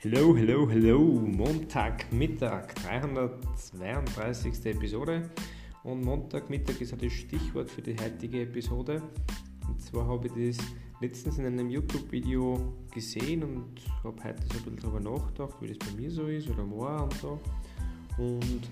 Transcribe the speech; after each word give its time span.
Hello, 0.00 0.32
hello, 0.32 0.64
hello. 0.70 1.00
Montagmittag, 1.00 2.72
332. 2.86 4.66
Episode. 4.66 5.28
Und 5.82 6.04
Montagmittag 6.04 6.80
ist 6.80 6.94
auch 6.94 6.98
das 6.98 7.12
Stichwort 7.12 7.68
für 7.68 7.82
die 7.82 7.96
heutige 8.00 8.42
Episode. 8.42 9.02
Und 9.66 9.82
zwar 9.82 10.06
habe 10.06 10.28
ich 10.28 10.54
das 10.54 10.64
letztens 11.00 11.38
in 11.38 11.46
einem 11.46 11.68
YouTube-Video 11.68 12.76
gesehen 12.94 13.42
und 13.42 13.72
habe 14.04 14.22
heute 14.22 14.46
so 14.46 14.58
ein 14.58 14.76
bisschen 14.76 14.76
darüber 14.76 15.00
nachgedacht, 15.00 15.60
wie 15.60 15.74
das 15.74 15.78
bei 15.78 16.00
mir 16.00 16.12
so 16.12 16.28
ist 16.28 16.48
oder 16.48 16.62
morgen 16.62 17.02
und 17.02 17.14
so. 17.14 17.40
Und 18.18 18.70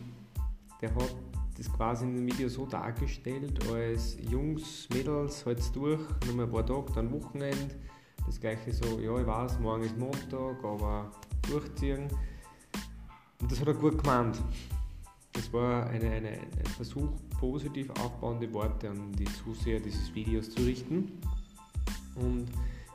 der 0.81 0.95
hat 0.95 1.13
das 1.59 1.73
quasi 1.73 2.05
in 2.05 2.15
dem 2.15 2.27
Video 2.29 2.49
so 2.49 2.67
dargestellt, 2.67 3.59
als 3.69 4.17
Jungs, 4.31 4.89
Mädels, 4.95 5.45
halt's 5.45 5.73
durch, 5.73 6.03
nur 6.33 6.45
ein 6.45 6.53
paar 6.53 6.65
Tage, 6.65 6.93
dann 6.95 7.11
Wochenende 7.11 7.75
das 8.27 8.41
gleiche 8.41 8.73
so, 8.73 8.99
ja, 9.01 9.19
ich 9.19 9.27
weiß, 9.27 9.59
morgen 9.61 9.85
ist 9.85 9.97
Montag, 9.97 10.63
aber 10.63 11.11
durchziehen. 11.49 12.09
Und 13.41 13.53
das 13.53 13.61
hat 13.61 13.69
er 13.69 13.75
gut 13.75 14.03
gemeint. 14.03 14.43
Das 15.33 15.53
war 15.53 15.87
eine, 15.87 16.11
eine, 16.11 16.31
ein 16.31 16.67
Versuch, 16.77 17.11
positiv 17.39 17.91
aufbauende 17.91 18.53
Worte 18.53 18.91
an 18.91 19.13
die 19.13 19.25
Zuseher 19.25 19.81
dieses 19.81 20.15
Videos 20.15 20.51
zu 20.51 20.63
richten. 20.63 21.13
Und 22.17 22.47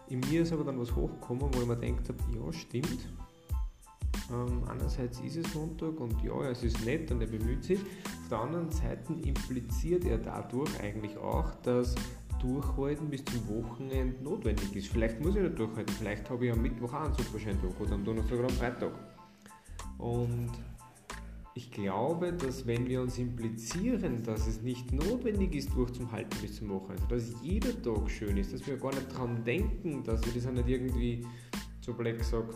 in 0.09 0.19
mir 0.21 0.41
ist 0.41 0.51
aber 0.51 0.63
dann 0.63 0.79
was 0.79 0.93
hochgekommen, 0.95 1.43
wo 1.53 1.61
ich 1.61 1.67
mir 1.67 1.77
gedacht 1.77 2.09
habe, 2.09 2.19
ja, 2.35 2.51
stimmt. 2.51 3.07
Ähm, 4.31 4.63
einerseits 4.67 5.19
ist 5.19 5.37
es 5.37 5.53
Montag 5.53 5.99
und 5.99 6.21
ja, 6.23 6.41
es 6.49 6.63
ist 6.63 6.83
nett 6.85 7.11
und 7.11 7.21
er 7.21 7.27
bemüht 7.27 7.63
sich. 7.63 7.79
Auf 7.79 8.29
der 8.29 8.39
anderen 8.39 8.71
Seite 8.71 9.13
impliziert 9.13 10.05
er 10.05 10.17
dadurch 10.17 10.79
eigentlich 10.79 11.17
auch, 11.17 11.53
dass 11.63 11.95
Durchhalten 12.41 13.09
bis 13.09 13.23
zum 13.25 13.47
Wochenende 13.47 14.23
notwendig 14.23 14.75
ist. 14.75 14.87
Vielleicht 14.87 15.21
muss 15.21 15.35
ich 15.35 15.43
nicht 15.43 15.59
durchhalten, 15.59 15.93
vielleicht 15.93 16.29
habe 16.29 16.45
ich 16.45 16.51
am 16.51 16.61
Mittwoch 16.61 16.93
auch 16.93 17.01
einen 17.01 17.13
super 17.13 17.39
schönen 17.39 17.61
Tag 17.61 17.79
oder 17.79 17.93
am 17.93 18.03
Donnerstag 18.03 18.39
oder 18.39 18.47
am 18.47 18.53
Freitag. 18.55 18.91
Und 19.97 20.51
ich 21.53 21.69
glaube, 21.71 22.33
dass 22.33 22.65
wenn 22.65 22.87
wir 22.87 23.01
uns 23.01 23.17
implizieren, 23.17 24.23
dass 24.23 24.47
es 24.47 24.61
nicht 24.61 24.91
notwendig 24.91 25.53
ist, 25.53 25.73
durchzuhalten 25.73 26.39
bis 26.41 26.55
zum 26.55 26.69
Wochenende, 26.69 27.05
dass 27.09 27.33
jeder 27.43 27.79
Tag 27.81 28.09
schön 28.09 28.37
ist, 28.37 28.53
dass 28.53 28.65
wir 28.65 28.77
gar 28.77 28.93
nicht 28.93 29.11
daran 29.11 29.43
denken, 29.43 30.03
dass 30.03 30.25
wir 30.25 30.33
das 30.33 30.47
auch 30.47 30.53
nicht 30.53 30.69
irgendwie 30.69 31.25
so 31.81 31.93
black 31.93 32.17
gesagt 32.17 32.55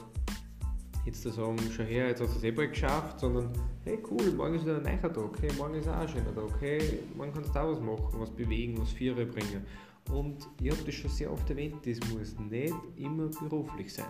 jetzt 1.06 1.22
zu 1.22 1.30
sagen, 1.30 1.58
schau 1.72 1.84
her, 1.84 2.08
jetzt 2.08 2.22
hast 2.22 2.34
du 2.34 2.38
es 2.38 2.44
eh 2.44 2.52
bald 2.52 2.72
geschafft, 2.72 3.20
sondern 3.20 3.50
hey 3.84 4.00
cool, 4.10 4.32
morgen 4.32 4.56
ist 4.56 4.66
wieder 4.66 4.78
ein 4.78 4.84
neuer 4.84 5.14
Tag, 5.14 5.42
hey, 5.42 5.52
morgen 5.58 5.76
ist 5.76 5.88
auch 5.88 5.98
ein 5.98 6.08
schöner 6.08 6.34
Tag, 6.34 6.60
hey, 6.60 7.00
morgen 7.16 7.32
kannst 7.32 7.56
auch 7.56 7.72
was 7.72 7.80
machen, 7.80 8.20
was 8.20 8.32
bewegen, 8.32 8.80
was 8.80 8.92
Viere 8.92 9.26
bringen. 9.26 9.66
Und 10.12 10.48
ich 10.62 10.72
habe 10.72 10.84
das 10.84 10.96
schon 10.96 11.12
sehr 11.12 11.32
oft 11.32 11.50
erwähnt, 11.50 11.76
das 11.86 12.00
muss 12.12 12.38
nicht 12.40 12.74
immer 12.98 13.28
beruflich 13.28 13.94
sein. 13.94 14.06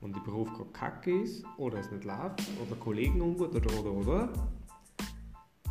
Wenn 0.00 0.12
der 0.12 0.20
Beruf 0.20 0.50
gerade 0.52 0.70
kacke 0.70 1.22
ist, 1.22 1.44
oder 1.56 1.78
es 1.78 1.90
nicht 1.90 2.04
läuft, 2.04 2.42
oder 2.64 2.76
Kollegen 2.78 3.20
umgeht, 3.20 3.54
oder, 3.54 3.80
oder, 3.80 3.92
oder, 3.92 4.32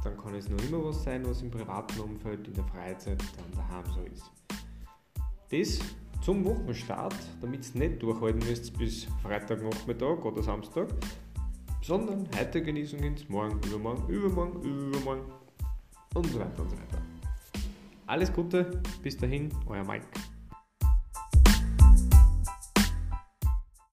dann 0.03 0.17
kann 0.17 0.33
es 0.35 0.49
noch 0.49 0.61
immer 0.63 0.83
was 0.83 1.03
sein, 1.03 1.25
was 1.25 1.41
im 1.41 1.51
privaten 1.51 1.99
Umfeld, 1.99 2.47
in 2.47 2.53
der 2.53 2.63
Freizeit, 2.65 3.21
dann 3.37 3.51
daheim 3.55 3.85
so 3.93 4.01
ist. 4.01 4.31
Das 5.51 5.79
zum 6.21 6.43
Wochenstart, 6.45 7.15
damit 7.41 7.73
ihr 7.73 7.89
nicht 7.89 8.01
durchhalten 8.01 8.47
müsst 8.47 8.77
bis 8.77 9.05
Freitagnachmittag 9.23 10.23
oder 10.23 10.43
Samstag, 10.43 10.87
sondern 11.81 12.27
heute 12.37 12.61
genießen 12.61 12.99
könnt, 12.99 13.29
morgen, 13.29 13.59
übermorgen, 13.67 14.07
übermorgen, 14.07 14.61
übermorgen 14.61 15.31
und 16.13 16.25
so 16.27 16.39
weiter 16.39 16.61
und 16.61 16.69
so 16.69 16.75
weiter. 16.77 17.01
Alles 18.07 18.33
Gute, 18.33 18.81
bis 19.01 19.17
dahin, 19.17 19.49
euer 19.67 19.83
Mike. 19.83 20.07